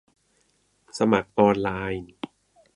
[0.97, 2.11] สมัครออนไลน์